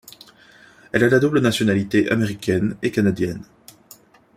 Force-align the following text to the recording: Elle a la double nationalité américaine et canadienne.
Elle 0.93 1.03
a 1.03 1.09
la 1.09 1.19
double 1.19 1.41
nationalité 1.41 2.09
américaine 2.09 2.75
et 2.81 2.89
canadienne. 2.89 3.45